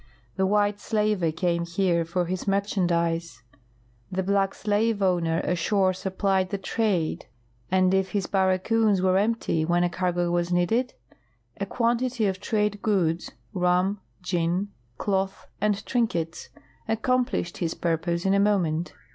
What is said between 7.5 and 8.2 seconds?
and if